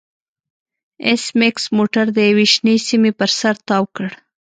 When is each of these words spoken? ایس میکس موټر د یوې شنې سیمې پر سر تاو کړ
ایس 1.07 1.23
میکس 1.39 1.63
موټر 1.77 2.05
د 2.13 2.17
یوې 2.29 2.45
شنې 2.53 2.75
سیمې 2.87 3.11
پر 3.19 3.29
سر 3.39 3.55
تاو 3.67 3.83
کړ 3.95 4.09